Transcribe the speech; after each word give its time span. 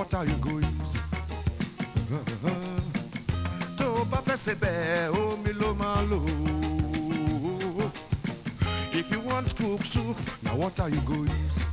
What 0.00 0.14
are 0.14 0.24
you 0.24 0.36
go 0.36 0.56
use. 0.56 0.96
Tó 3.76 3.84
o 4.00 4.04
bá 4.10 4.18
fẹ́ 4.26 4.36
ṣe 4.44 4.54
bẹ́ẹ̀, 4.62 5.10
omi 5.20 5.52
ló. 5.60 5.70
If 8.98 9.10
you 9.12 9.20
want 9.20 9.54
cook 9.58 9.84
soup, 9.84 10.16
now 10.42 10.56
what 10.56 10.80
are 10.80 10.88
you 10.88 11.02
go 11.02 11.16
use. 11.44 11.69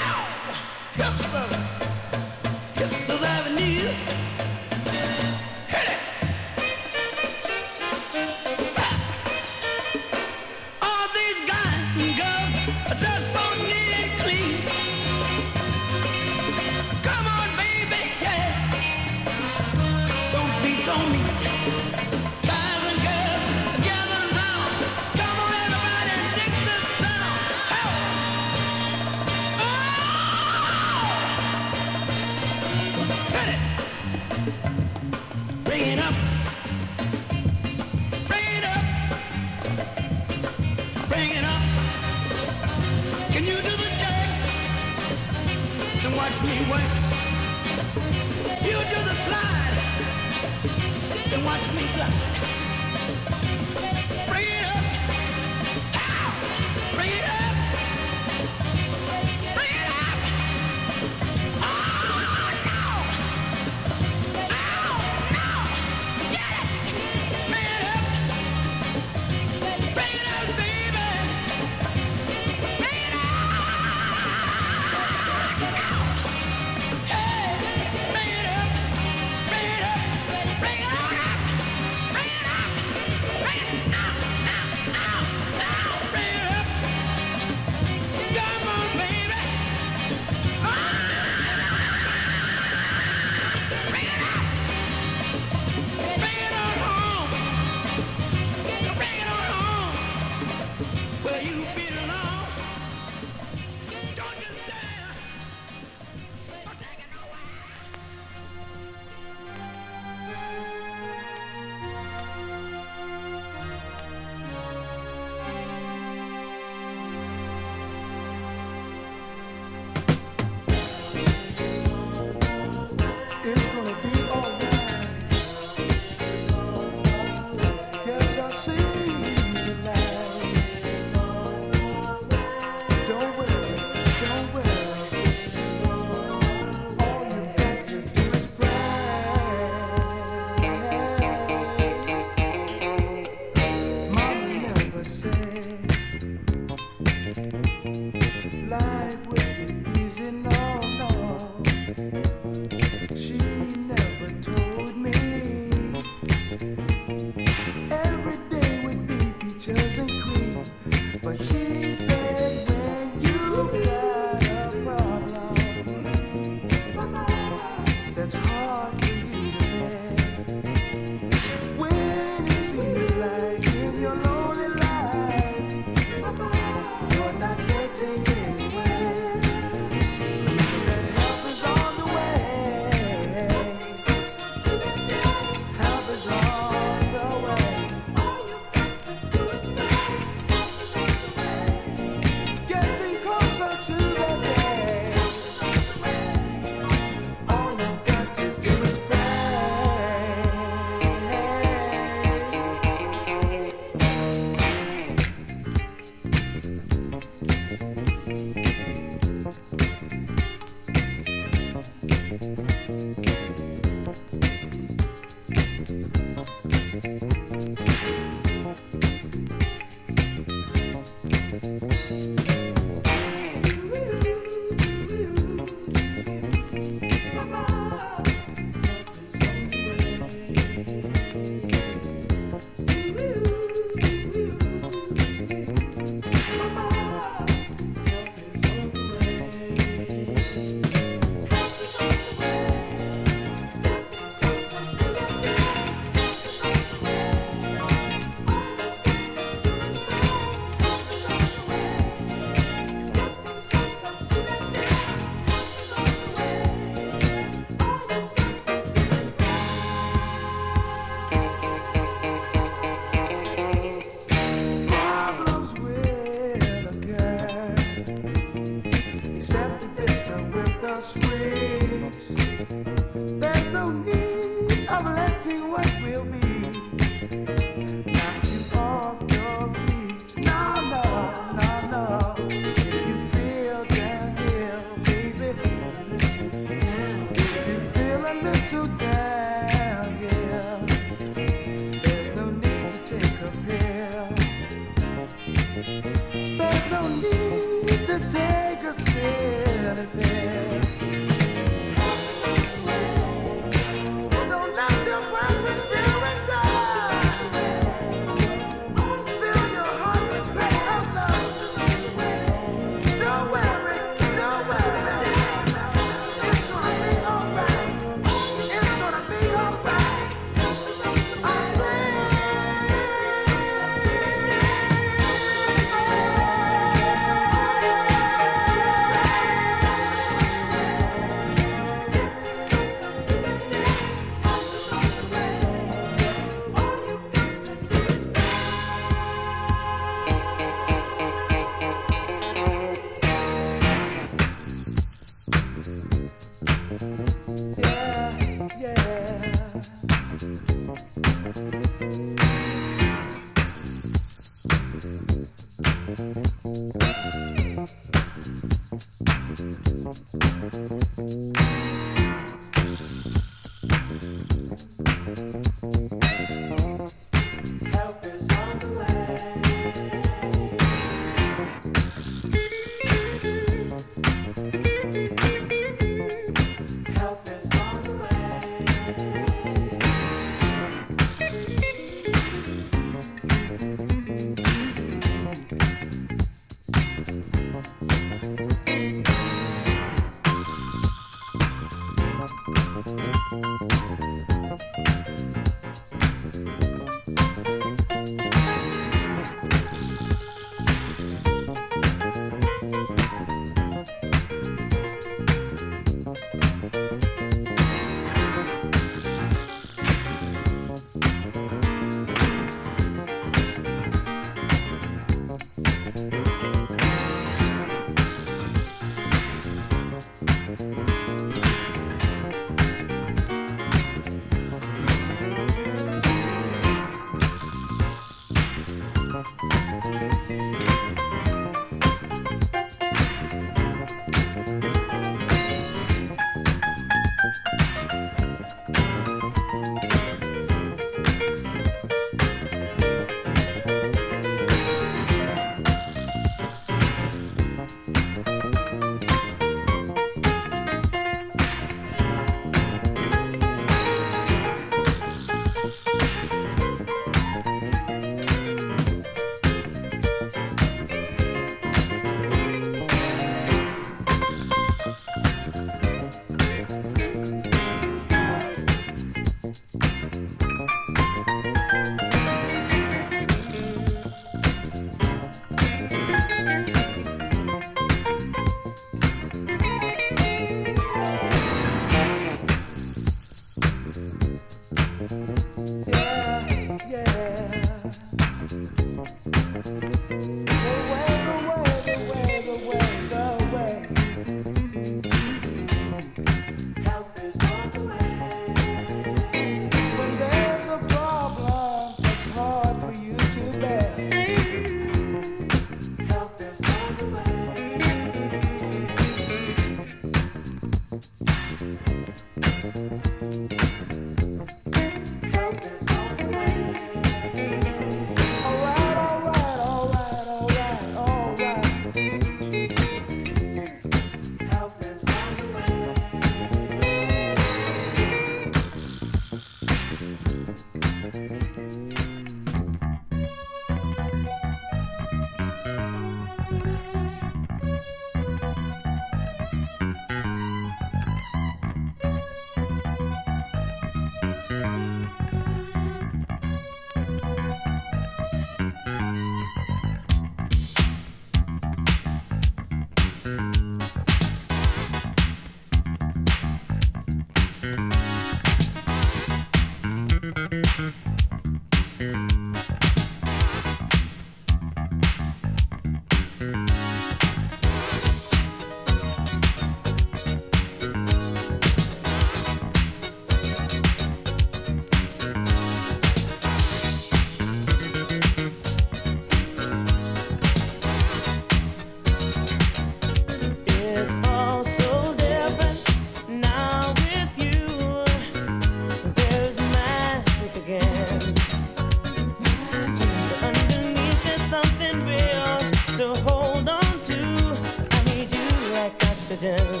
Everything 599.63 600.00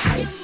Thank 0.00 0.37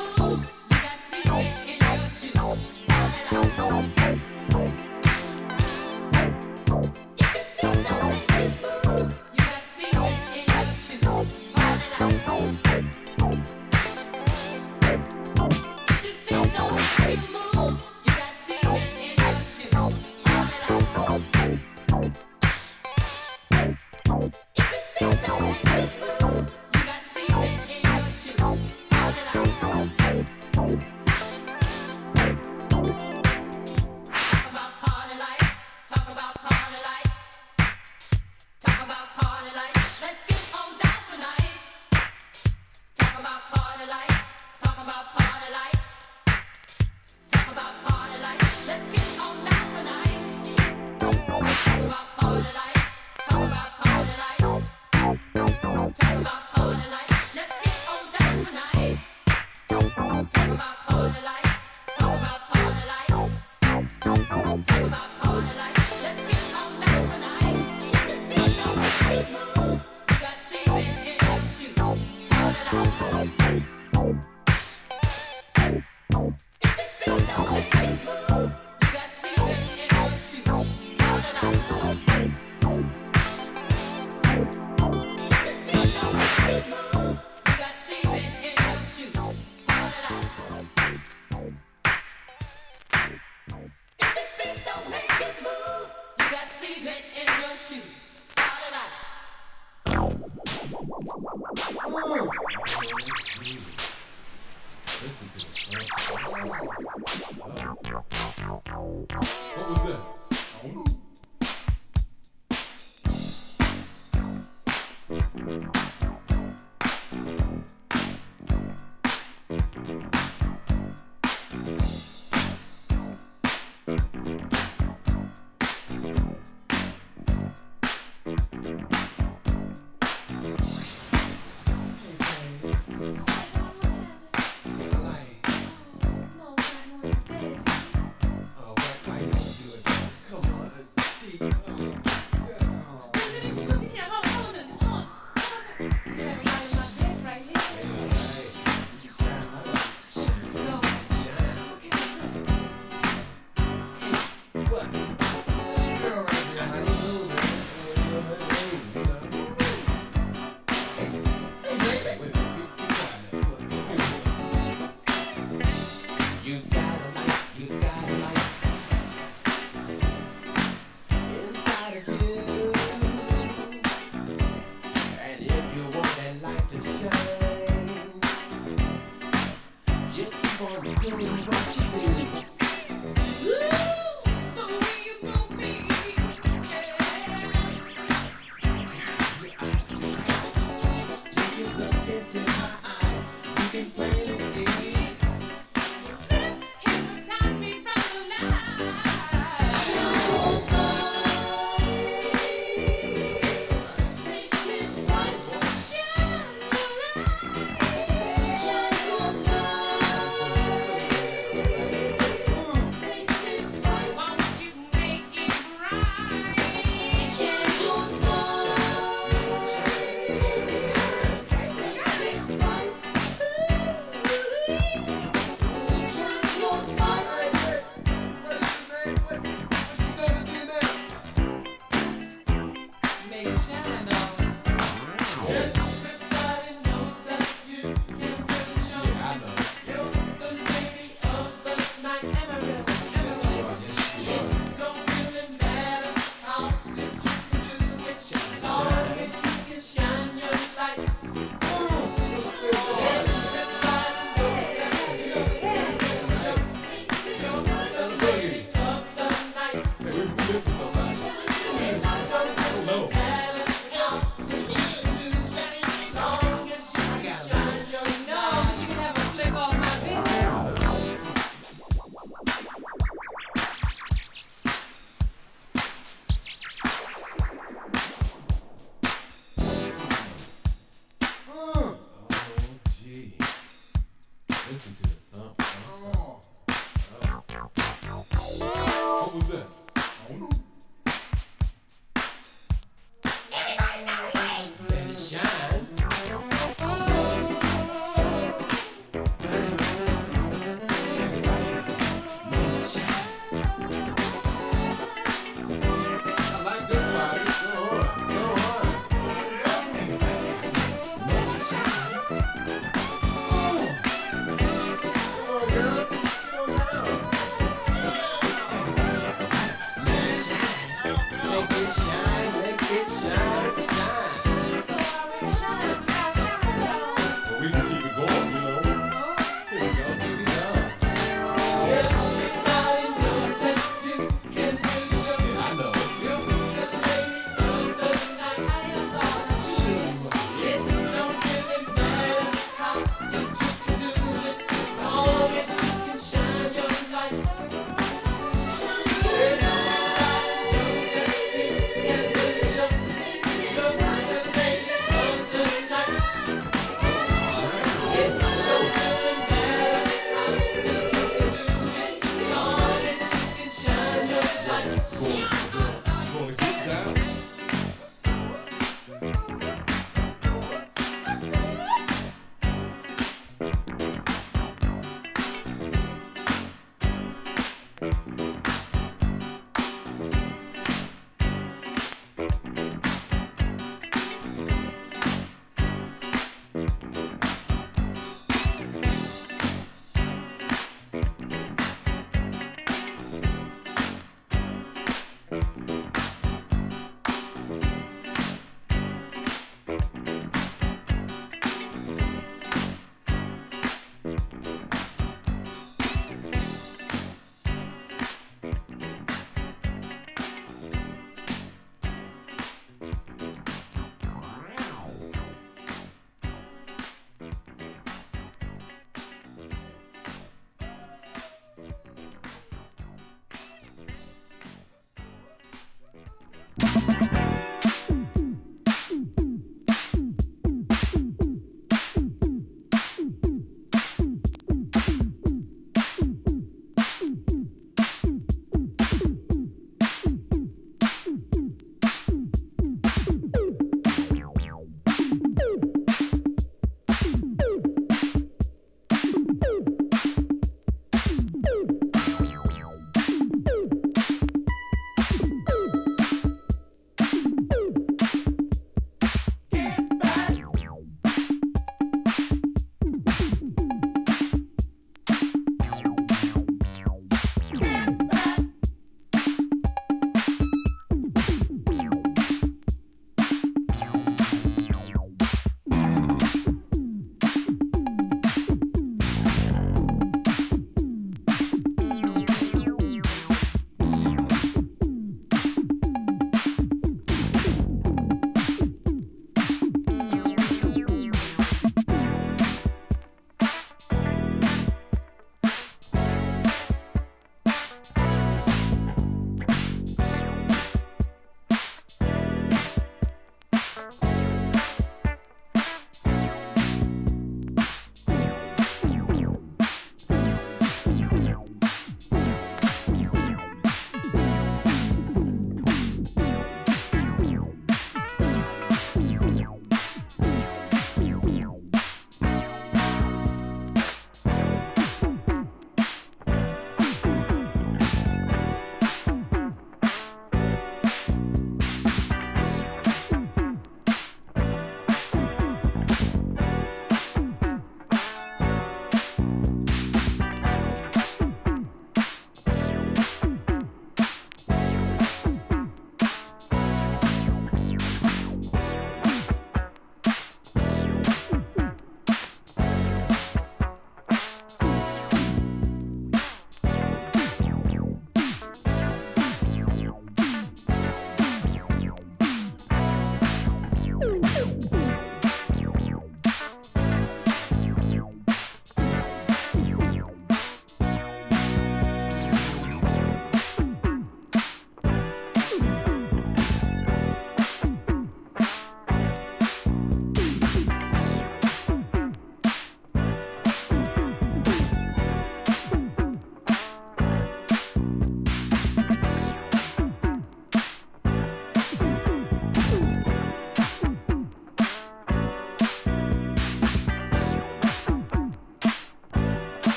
What 260.47 260.74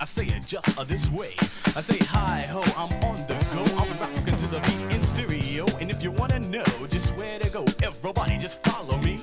I 0.00 0.04
say 0.04 0.26
it 0.26 0.46
just 0.46 0.78
uh, 0.78 0.84
this 0.84 1.08
way. 1.10 1.32
I 1.74 1.80
say 1.80 1.98
hi 2.04 2.44
ho, 2.50 2.60
I'm 2.76 2.92
on 3.04 3.16
the 3.26 3.34
go. 3.54 3.62
I'm 3.80 3.88
rockin' 3.98 4.36
to 4.36 4.46
the 4.52 4.60
beat 4.60 4.94
in 4.94 5.02
stereo. 5.02 5.64
And 5.80 5.90
if 5.90 6.02
you 6.02 6.10
wanna 6.10 6.40
know 6.40 6.64
just 6.90 7.16
where 7.16 7.38
to 7.38 7.50
go, 7.52 7.64
everybody 7.82 8.36
just 8.38 8.62
follow 8.62 8.98
me. 8.98 9.14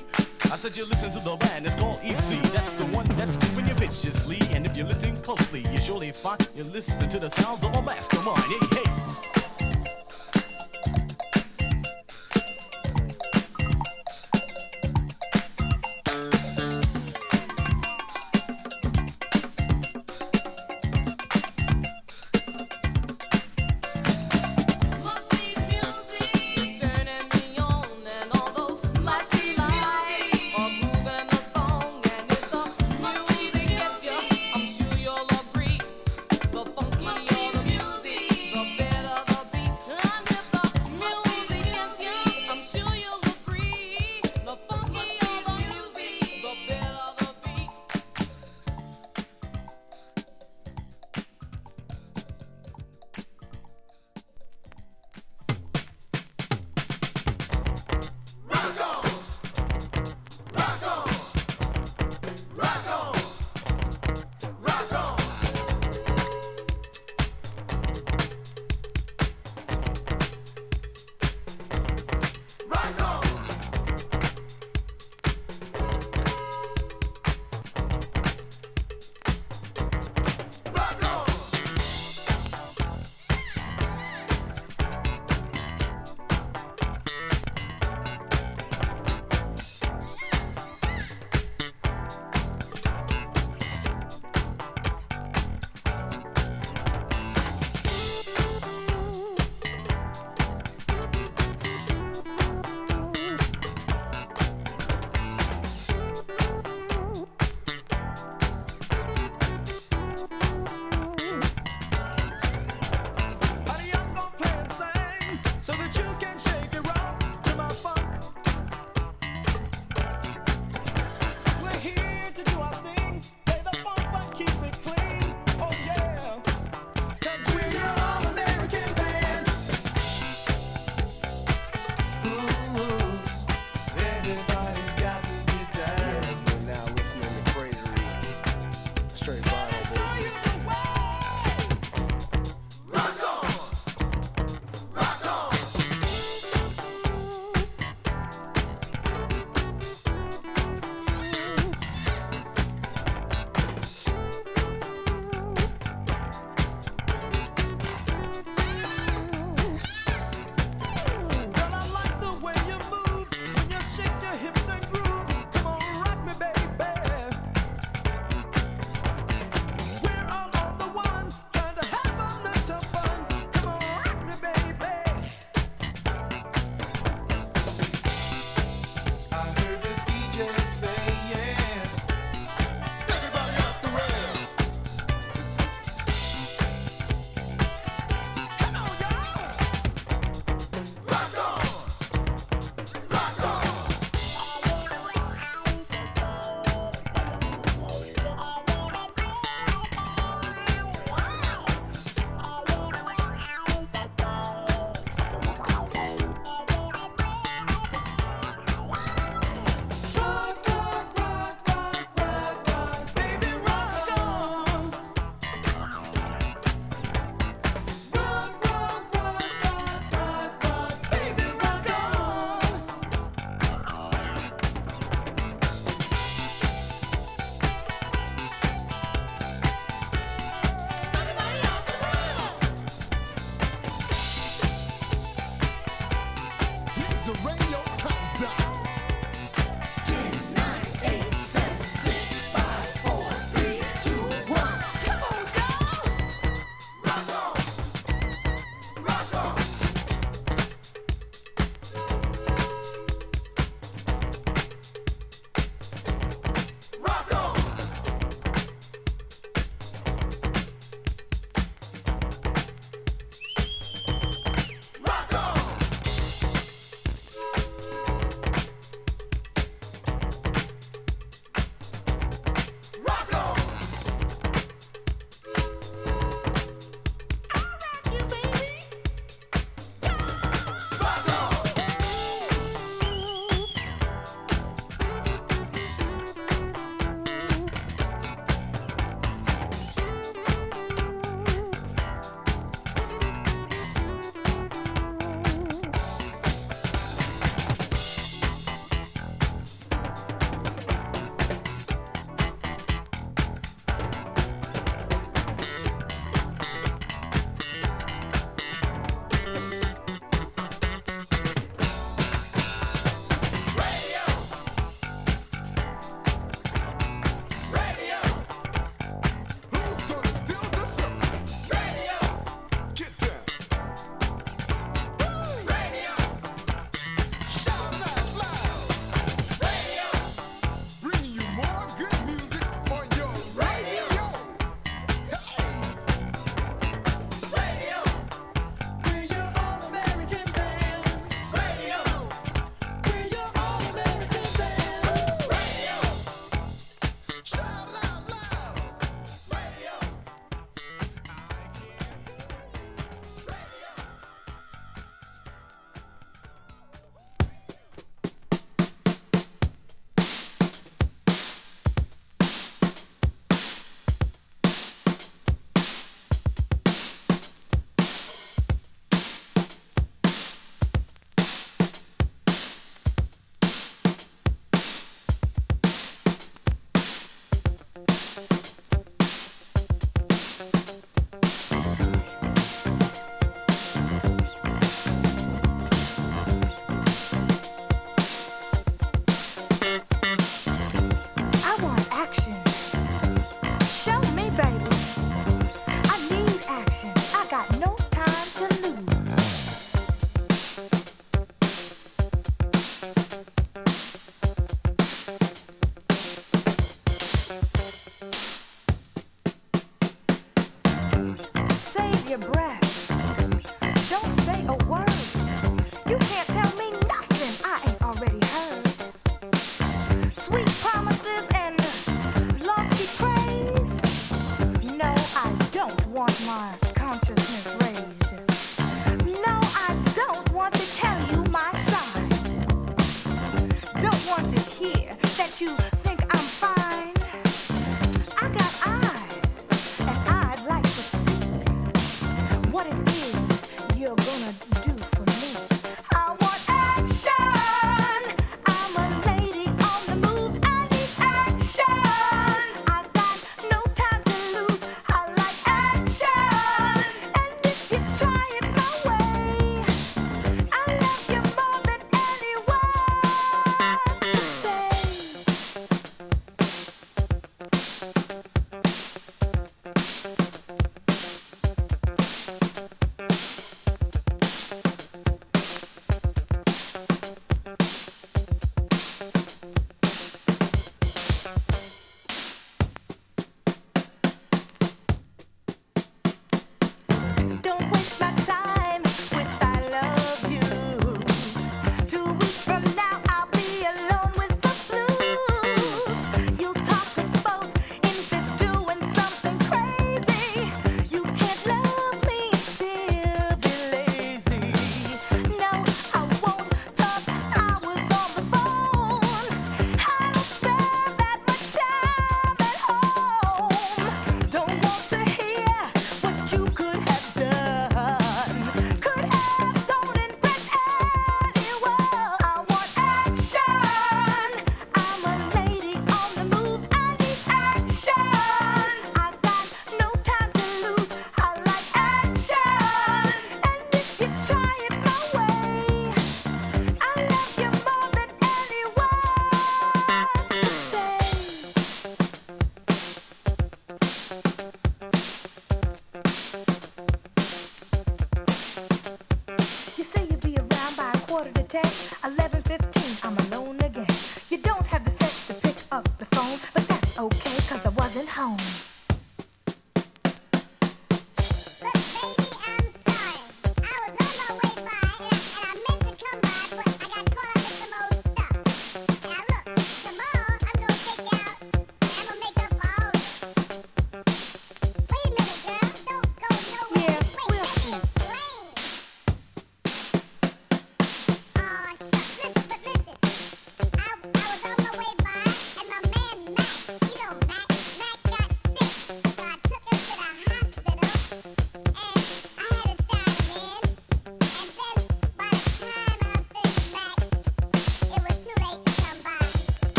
I 0.52 0.56
said 0.58 0.76
you 0.78 0.86
listen 0.86 1.10
to 1.14 1.22
the 1.24 1.38
band, 1.38 1.66
it's 1.66 1.76
called 1.76 2.00
EC. 2.04 2.42
That's 2.54 2.76
the 2.76 2.86
one 2.86 3.08
that's 3.18 3.36
moving 3.36 3.68
you 3.68 3.76
viciously. 3.76 4.40
And 4.56 4.66
if 4.66 4.76
you 4.76 4.84
listen 4.84 5.16
closely, 5.16 5.62
you 5.72 5.80
surely 5.80 6.12
find 6.12 6.40
you're 6.56 6.66
listening 6.66 7.10
to 7.10 7.20
the 7.20 7.30
sounds 7.30 7.64
of 7.64 7.74
a 7.74 7.82
mastermind. 7.82 8.44
Hey, 8.44 8.73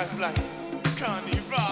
life 0.00 0.18
like 0.18 0.96
carnival. 0.96 1.69